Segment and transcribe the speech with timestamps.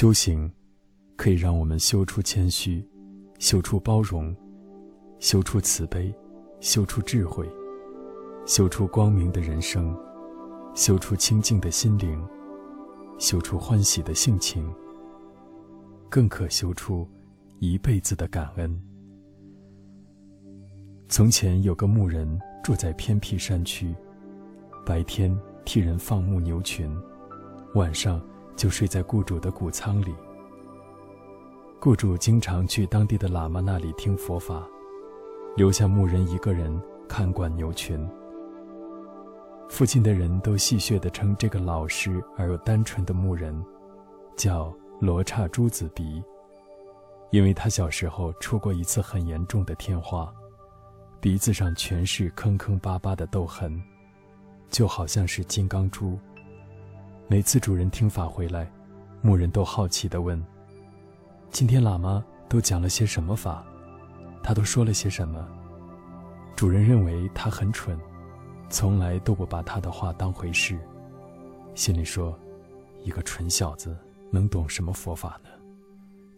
[0.00, 0.50] 修行，
[1.14, 2.82] 可以让我们修出谦虚，
[3.38, 4.34] 修出包容，
[5.18, 6.10] 修出慈悲，
[6.58, 7.46] 修出智慧，
[8.46, 9.94] 修出光明的人生，
[10.74, 12.18] 修出清净的心灵，
[13.18, 14.72] 修出欢喜的性情，
[16.08, 17.06] 更可修出
[17.58, 18.82] 一辈子的感恩。
[21.10, 23.94] 从前有个牧人住在偏僻山区，
[24.86, 26.90] 白天替人放牧牛群，
[27.74, 28.18] 晚上
[28.60, 30.14] 就睡在雇主的谷仓里。
[31.80, 34.68] 雇主经常去当地的喇嘛那里听佛法，
[35.56, 36.78] 留下牧人一个人
[37.08, 38.06] 看管牛群。
[39.70, 43.64] 附近的人都戏谑地称这个老实而又单纯的牧人，
[44.36, 46.22] 叫罗刹朱子鼻，
[47.30, 50.30] 因为他小时候出过一次很严重的天花。
[51.18, 53.82] 鼻子上全是坑坑巴巴的痘痕，
[54.68, 56.18] 就好像是金刚珠。
[57.30, 58.68] 每次主人听法回来，
[59.22, 60.44] 牧人都好奇地问
[61.48, 63.64] ：“今天喇嘛都讲了些什么法？
[64.42, 65.48] 他都说了些什么？”
[66.56, 67.96] 主人认为他很蠢，
[68.68, 70.76] 从来都不把他的话当回事，
[71.76, 72.36] 心里说
[73.04, 73.96] ：“一个蠢小子
[74.32, 75.50] 能懂什么佛法呢？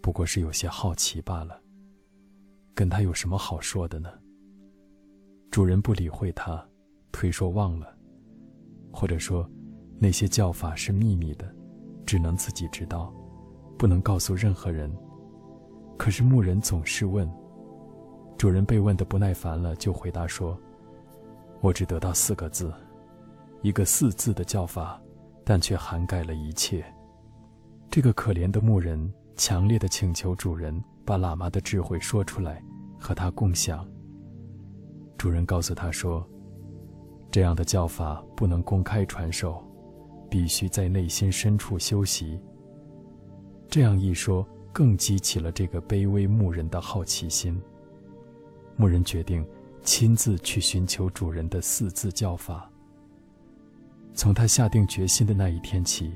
[0.03, 1.59] 不过是有些好奇罢了。
[2.75, 4.11] 跟他有什么好说的呢？”
[5.51, 6.63] 主人不理会他，
[7.13, 7.97] 推说忘了，
[8.93, 9.51] 或者说
[10.03, 11.49] 那些教法是秘密的，
[12.05, 13.15] 只能自己知道，
[13.79, 14.93] 不能告诉任何人。
[15.97, 17.33] 可是牧人总是问，
[18.37, 20.59] 主人被问得不耐烦了，就回答说
[21.63, 22.75] ：“我只得到四个字，
[23.61, 25.01] 一个四字的教法，
[25.45, 26.85] 但却涵盖了一切。”
[27.89, 28.99] 这个可怜的牧人
[29.37, 32.61] 强烈的请求主人把喇嘛的智慧说出来，
[32.99, 33.89] 和他共享。
[35.17, 36.29] 主人告诉他说
[37.31, 39.63] ：“这样的教法不能公开传授，
[40.33, 42.41] 必须在内心深处修习。”
[43.69, 47.61] 这样一说，更激起了这个卑微牧人的好奇心。
[48.77, 49.47] 牧人决定
[49.83, 52.71] 亲自去寻求主人的四字教法。
[54.15, 56.15] 从他下定决心的那一天起，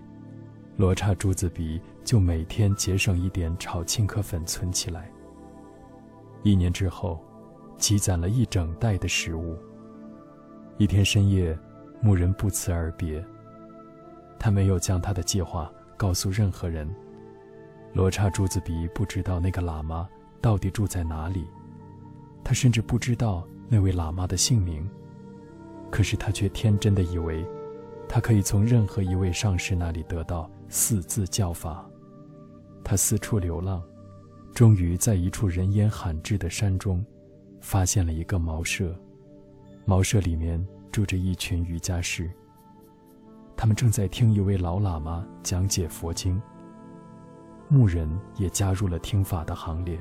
[0.79, 5.11] 罗刹珠子鼻就每天节省一点炒青稞粉存起来。
[6.43, 7.23] 一年之后。
[7.79, 9.55] 积攒了一整袋的食物。
[10.79, 11.55] 一天深夜，
[12.01, 13.23] 牧人不辞而别。
[14.39, 16.89] 他没有将他的计划告诉任何人。
[17.93, 20.09] 罗刹朱子鼻不知道那个喇嘛
[20.41, 21.47] 到底住在哪里，
[22.45, 24.89] 他甚至不知道那位喇嘛的姓名。
[25.91, 27.47] 可是他却天真的以为，
[28.09, 31.89] 他可以从任何一位上师那里得到四字教法。
[32.85, 33.83] 他四处流浪，
[34.55, 37.05] 终于在一处人烟罕至的山中。
[37.63, 38.95] 发现了一个茅舍，
[39.87, 42.31] 茅舍里面住着一群瑜伽士。
[43.57, 46.41] 他们正在听一位老喇嘛讲解佛经。
[47.69, 49.99] 牧人也加入了听法的行列。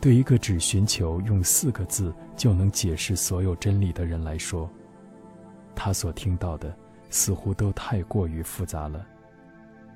[0.00, 4.70] 对一个只寻求用四个字就能解释所有真理的人来说，
[5.74, 6.76] 他所听到的
[7.10, 9.04] 似乎都太过于复杂了。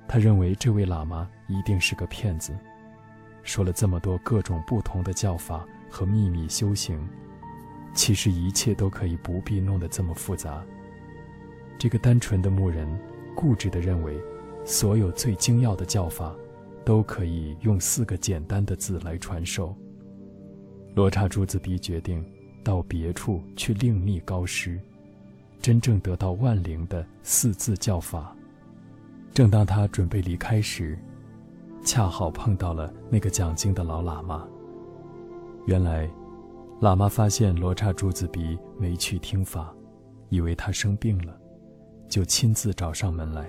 [0.09, 2.57] 他认为这位喇嘛一定是个骗子，
[3.43, 5.65] 说了这么多各种不同的教法。
[5.91, 7.09] 和秘密修行，
[7.95, 10.63] 其实一切都可以不必弄得这么复杂。
[11.79, 12.87] 这个单纯的牧人
[13.37, 14.21] 固执地认为，
[14.65, 16.35] 所有最精要的教法，
[16.85, 19.75] 都可以用四个简单的字来传授。
[20.95, 22.25] 罗刹朱子鼻决定
[22.65, 24.81] 到别处去另觅高师，
[25.61, 28.35] 真正得到万灵的四字教法。
[29.33, 30.99] 正当他准备离开时，
[31.85, 34.49] 恰好碰到了那个讲经的老喇嘛。
[35.67, 36.11] 原来，
[36.81, 39.73] 喇嘛发现罗刹朱子鼻没去听法，
[40.29, 41.39] 以为他生病了，
[42.09, 43.49] 就亲自找上门来。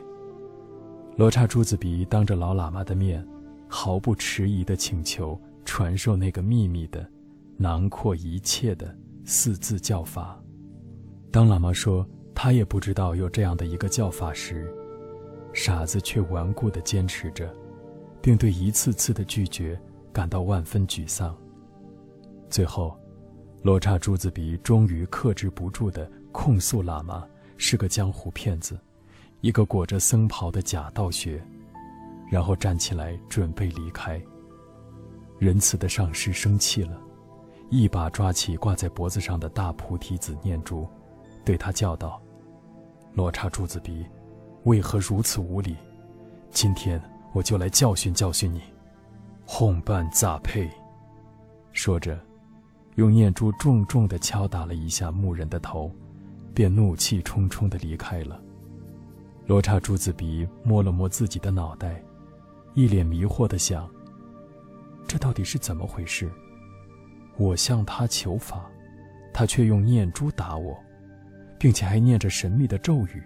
[1.16, 3.26] 罗刹珠子鼻当着老喇嘛的面，
[3.68, 7.06] 毫不迟疑地请求传授那个秘密的、
[7.58, 8.96] 囊括一切的
[9.26, 10.40] 四字教法。
[11.32, 14.74] 当喇嘛说他也不知道有这样的一个教法时，
[15.54, 17.54] 傻子却顽固地坚持着，
[18.22, 19.80] 并对一次次的拒绝
[20.14, 21.36] 感到万分沮丧。
[22.50, 22.98] 最后，
[23.62, 27.28] 罗刹珠子鼻终于克制不住地控诉喇嘛
[27.62, 28.80] 是个江湖骗子，
[29.42, 31.44] 一个裹着僧袍的假道学，
[32.32, 34.20] 然后站起来准备离开。
[35.38, 36.98] 仁慈的上师生气了，
[37.70, 40.88] 一把抓起挂在脖子上的大菩提子念珠，
[41.44, 42.20] 对他叫道
[43.14, 44.06] ：“罗刹珠子鼻，
[44.64, 45.76] 为何如此无礼？
[46.52, 47.00] 今天
[47.34, 48.62] 我就来教训教训你。”
[49.46, 50.72] 哄伴咋配？
[51.74, 52.18] 说着。
[52.96, 55.90] 用念珠重重地敲打了一下牧人的头，
[56.60, 58.38] 便怒气冲冲地离开了。
[59.48, 62.04] 罗刹珠子鼻摸了摸自己的脑袋，
[62.74, 63.90] 一脸迷惑的想：
[65.08, 66.30] 这到底是怎么回事？
[67.38, 68.70] 我向他求法，
[69.34, 70.78] 他却用念珠打我，
[71.58, 73.24] 并且还念着神秘的咒语。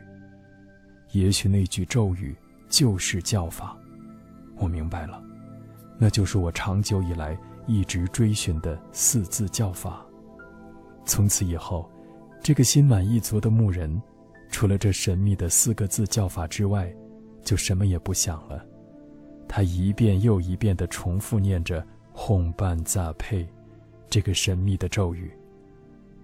[1.14, 2.36] 也许那句咒语
[2.70, 3.76] 就是教法。
[4.58, 5.20] 我明白了，
[5.98, 7.36] 那就是我长久以来
[7.66, 10.06] 一直追寻的四字教法。
[11.04, 11.90] 从此以后，
[12.44, 14.02] 这个心满意足的牧人，
[14.50, 16.94] 除了这神秘的四个字叫法之外，
[17.42, 18.62] 就什么也不想了。
[19.48, 23.48] 他一遍又一遍地重复念着“哄伴杂配”。
[24.10, 25.32] 这个神秘的咒语。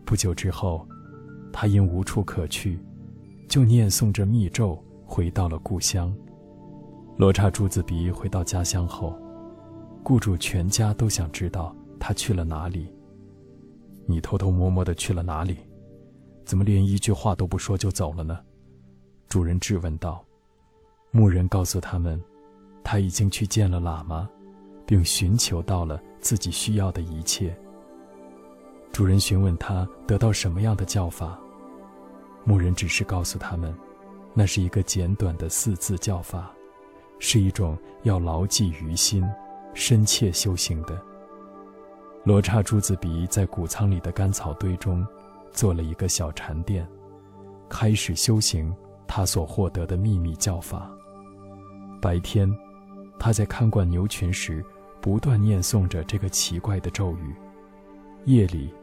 [0.03, 0.85] 不久之后，
[1.53, 2.77] 他因无处可去，
[3.47, 6.13] 就念诵着密咒回到了故乡。
[7.15, 9.17] 罗刹珠子鼻回到家乡后，
[10.03, 12.93] 雇主全家都想知道他去了哪里。
[14.05, 15.55] 你偷偷摸摸的去了哪里？
[16.49, 18.39] 怎么连一句话都不说就走了呢？
[19.27, 20.25] 主人质问道。
[21.11, 22.19] 牧人告诉他们，
[22.83, 24.27] 他已经去见了喇嘛，
[24.83, 27.55] 并寻求到了自己需要的一切。
[28.91, 31.39] 主人询问他得到什么样的教法，
[32.45, 33.71] 牧人只是告诉他们，
[34.33, 36.51] 那是一个简短的四字教法，
[37.19, 39.23] 是一种要牢记于心、
[39.75, 40.99] 深切修行的。
[42.23, 45.05] 罗刹珠子鼻在谷仓里的干草堆中
[45.51, 46.87] 做了一个小禅殿，
[47.67, 48.73] 开始修行
[49.07, 50.89] 他所获得的秘密教法。
[52.01, 52.49] 白天，
[53.19, 54.63] 他在看管牛群时，
[55.01, 57.33] 不断念诵着这个奇怪的咒语；
[58.25, 58.73] 夜里，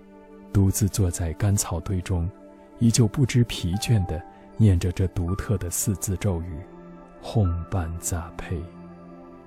[0.52, 2.30] 独自坐在干草堆中，
[2.78, 4.22] 依旧不知疲倦地
[4.56, 6.60] 念着这独特的四字咒语
[7.22, 8.62] “哄伴杂配”。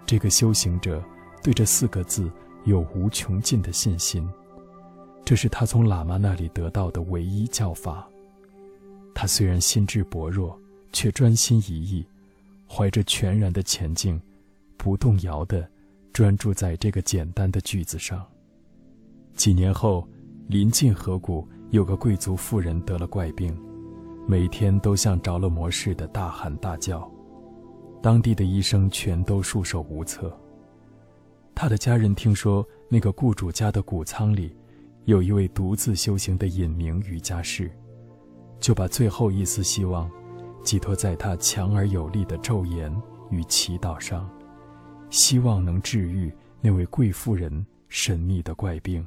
[0.06, 1.04] 这个修行者
[1.44, 2.32] 对这四个字
[2.66, 4.28] 有无穷尽的信心，
[5.24, 8.08] 这是他从喇嘛那里得到的唯一教法。
[9.14, 10.58] 他虽然心智薄弱，
[10.92, 12.06] 却专心一意，
[12.68, 14.20] 怀着全然的前进，
[14.78, 15.68] 不动摇地
[16.14, 18.26] 专注在这个简单的句子上。
[19.36, 20.08] 几年后。
[20.50, 23.56] 临近河谷有个贵族妇人得了怪病，
[24.26, 27.08] 每天都像着了魔似的大喊大叫，
[28.02, 30.36] 当地的医生全都束手无策。
[31.54, 34.56] 他的家人听说那个雇主家的谷仓里
[35.10, 37.72] 有一位独自修行的隐名瑜伽士，
[38.60, 40.08] 就把最后一丝希望
[40.64, 42.96] 寄托在他强而有力的咒言
[43.32, 44.30] 与祈祷上，
[45.10, 49.04] 希望能治愈那位贵妇人神秘的怪病。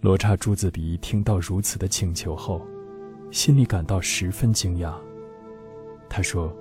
[0.00, 2.64] 罗刹朱子鼻听到如此的请求后，
[3.32, 4.94] 心里感到十分惊讶。
[6.08, 6.56] 他说：“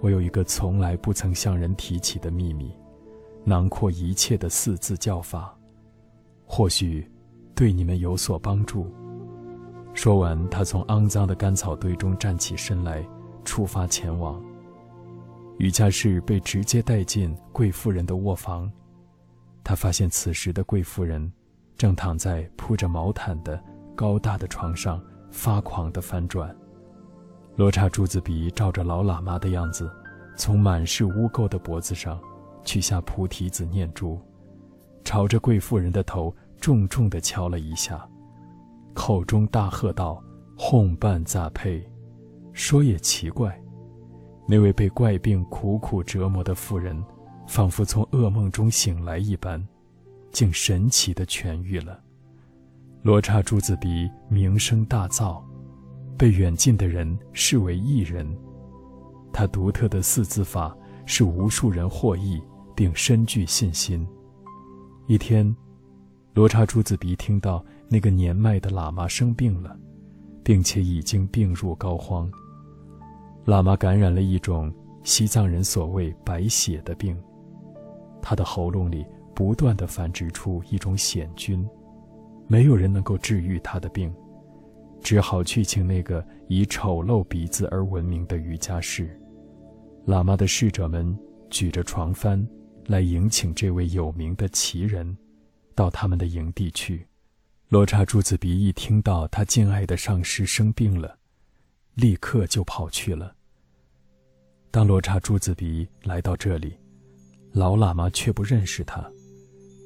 [0.00, 2.72] 我有一个从来不曾向人提起的秘密，
[3.44, 5.52] 囊括一切的四字教法，
[6.46, 7.04] 或许
[7.54, 8.92] 对你们有所帮助。”
[9.94, 13.06] 说完，他从肮脏的干草堆中站起身来，
[13.44, 14.42] 出发前往。
[15.58, 18.70] 瑜伽士被直接带进贵妇人的卧房，
[19.62, 21.30] 他发现此时的贵妇人。
[21.76, 23.60] 正躺在铺着毛毯的
[23.96, 26.54] 高大的床上，发狂地翻转。
[27.56, 29.90] 罗刹珠子鼻照着老喇嘛的样子，
[30.36, 32.20] 从满是污垢的脖子上
[32.62, 34.20] 取下菩提子念珠，
[35.02, 38.08] 朝着贵妇人的头重重地敲了一下，
[38.94, 40.22] 口中大喝道
[40.56, 41.84] ：“哄伴杂配。”
[42.54, 43.60] 说也奇怪，
[44.46, 47.04] 那位被怪病苦苦折磨的妇人，
[47.48, 49.60] 仿佛从噩梦中醒来一般。
[50.30, 52.00] 竟神奇的痊愈了。
[53.02, 55.42] 罗刹珠子鼻名声大噪，
[56.16, 58.26] 被远近的人视为异人。
[59.32, 62.40] 他独特的四字法使无数人获益，
[62.74, 64.06] 并深具信心。
[65.06, 65.54] 一天，
[66.34, 69.76] 罗刹珠子鼻听到那个年迈的喇嘛生病了，
[70.42, 72.30] 并且已经病入膏肓。
[73.46, 74.72] 喇嘛感染了一种
[75.02, 77.16] 西藏人所谓“白血”的病，
[78.20, 79.04] 他的喉咙里。
[79.34, 81.66] 不断的繁殖出一种险菌，
[82.46, 84.14] 没有人能够治愈他的病，
[85.00, 89.18] 只好去请那个以丑陋鼻子而闻名的瑜伽士。
[90.06, 92.46] 喇嘛的侍者们举着床幡
[92.86, 95.16] 来迎请这位有名的奇人
[95.72, 97.06] 到他们的营地去。
[97.68, 101.18] 罗刹珠子鼻一听到他敬爱的上师生病了，
[101.94, 103.34] 立刻就跑去了。
[104.70, 106.76] 当罗刹珠子鼻来到这里，
[107.52, 109.04] 老喇嘛却不认识他。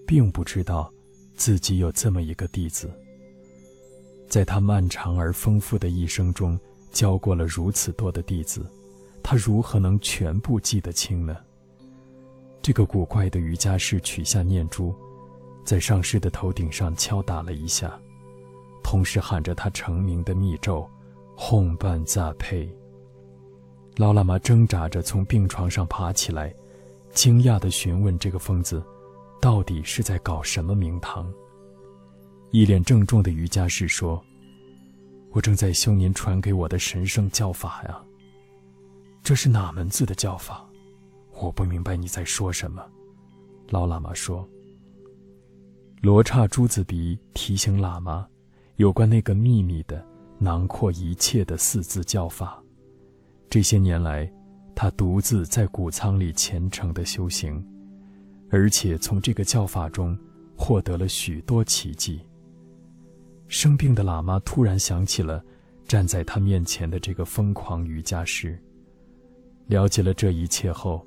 [0.07, 0.93] 并不知道，
[1.35, 2.89] 自己有这么一个弟子。
[4.29, 6.59] 在他漫长而丰富的一生中，
[6.93, 8.65] 教过了如此多的弟子，
[9.23, 11.37] 他如何能全部记得清呢？
[12.63, 14.95] 这个古怪的瑜伽士取下念珠，
[15.67, 17.93] 在上师的头顶上敲打了一下，
[18.85, 20.89] 同时喊着他成名的密咒
[21.35, 22.73] ：“哄伴杂配。”
[23.97, 26.55] 老喇嘛挣扎着从病床上爬起来，
[27.11, 28.81] 惊讶地询问这个疯子，
[29.41, 31.29] 到底是在搞什么名堂。
[32.53, 34.23] 一脸郑重的瑜伽士说
[35.33, 38.01] ：“我正在修您传给我的神圣教法呀。
[39.21, 40.65] 这是哪门子的教法？
[41.41, 42.87] 我不明白你在说什么。”
[43.69, 44.49] 老喇嘛说
[46.03, 48.29] ：“罗刹朱子鼻提醒喇嘛，
[48.77, 50.05] 有关那个秘密的、
[50.39, 52.63] 囊括一切的四字教法。
[53.49, 54.31] 这些年来，
[54.75, 57.65] 他独自在谷仓里虔诚的修行，
[58.51, 60.17] 而且从这个教法中
[60.57, 62.21] 获得了许多奇迹。”
[63.49, 65.43] 生病的喇嘛突然想起了
[65.87, 68.61] 站在他面前的这个疯狂瑜伽师。
[69.67, 71.05] 了解了这一切后，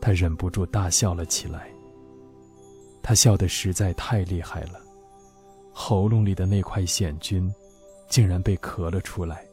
[0.00, 1.68] 他忍不住大笑了起来。
[3.02, 4.80] 他笑得实在太厉害了，
[5.72, 7.52] 喉咙里的那块癣菌
[8.08, 9.46] 竟然被咳了出来，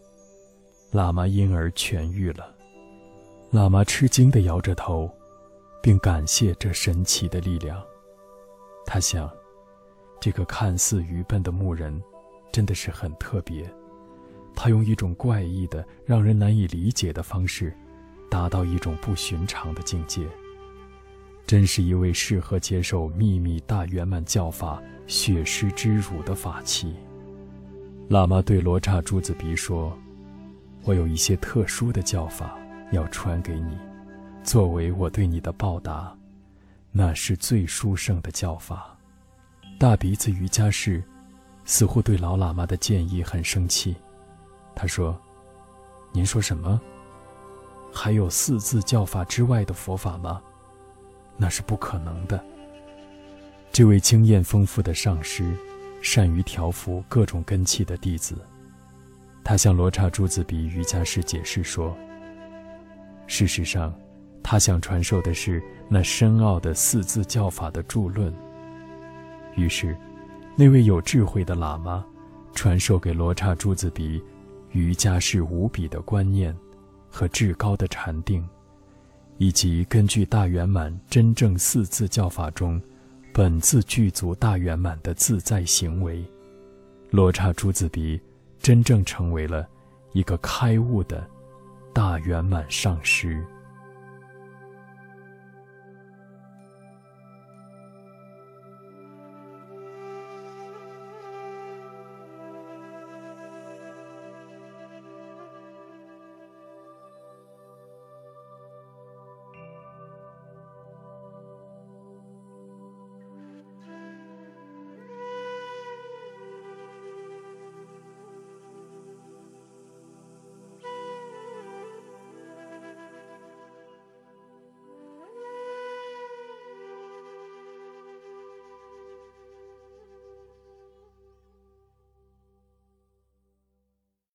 [0.91, 2.53] 喇嘛因而痊愈了。
[3.51, 5.09] 喇嘛吃惊地摇着头，
[5.81, 7.81] 并感谢这神奇的力量。
[8.85, 9.29] 他想，
[10.19, 12.01] 这个看似愚笨的牧人。
[12.49, 13.69] 真的是很特别，
[14.55, 17.71] 他用一种怪异的、让人难以理解的方式，
[18.31, 20.25] 达到一种不寻常的境界。
[21.47, 26.93] 真是一位适合接受秘密大圆满教法血尸之辱的法器。
[28.09, 29.97] 喇嘛对罗刹珠子鼻说
[30.83, 32.55] ：“我有一些特殊的教法
[32.91, 33.77] 要传给你，
[34.43, 36.13] 作为我对你的报答。
[36.91, 38.95] 那是最殊胜的教法。”
[39.79, 41.03] 大鼻子瑜伽士。
[41.69, 43.93] 似乎对老喇嘛的建议很生气，
[44.73, 45.19] 他说
[46.15, 46.79] ：“您说什么？
[47.91, 50.41] 还有四字教法之外的佛法吗？
[51.37, 52.43] 那是不可能的。”
[53.71, 55.55] 这位经验丰富的上师，
[56.01, 58.35] 善于调服各种根器的弟子，
[59.43, 61.95] 他向罗刹诸子比瑜伽师解释说
[63.27, 63.93] ：“事实上，
[64.43, 68.33] 他想传授的是那深奥的四字教法的著论。”
[69.55, 69.95] 于是。
[70.59, 72.03] 那位有智慧的喇嘛，
[72.55, 74.19] 传授给罗刹诸子鼻
[74.71, 76.51] 瑜伽是无比的观念
[77.11, 78.43] 和至高的禅定，
[79.37, 82.81] 以及根据大圆满真正四字教法中
[83.33, 86.23] 本自具足大圆满的自在行为，
[87.11, 88.19] 罗刹诸子鼻
[88.59, 89.67] 真正成为了
[90.13, 91.25] 一个开悟的
[91.93, 93.45] 大圆满上师。